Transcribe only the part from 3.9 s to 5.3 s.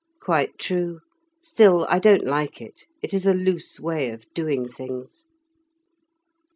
of doing things."